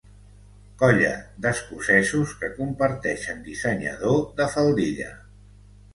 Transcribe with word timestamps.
Colla 0.83 1.11
d'escocesos 1.45 2.33
que 2.41 2.49
comparteixen 2.55 3.47
dissenyador 3.51 4.19
de 4.41 4.49
faldilla. 4.55 5.13